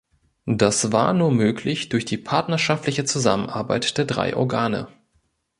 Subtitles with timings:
[0.47, 4.87] Das war nur möglich durch die partnerschaftliche Zusammenarbeit der drei Organe.